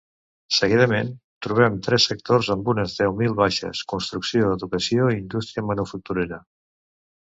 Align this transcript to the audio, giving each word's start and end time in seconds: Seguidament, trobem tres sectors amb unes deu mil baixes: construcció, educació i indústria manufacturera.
Seguidament, 0.59 1.11
trobem 1.47 1.75
tres 1.89 2.09
sectors 2.13 2.51
amb 2.57 2.73
unes 2.75 2.97
deu 3.03 3.15
mil 3.21 3.37
baixes: 3.43 3.85
construcció, 3.97 4.51
educació 4.59 5.15
i 5.17 5.23
indústria 5.23 5.71
manufacturera. 5.73 6.47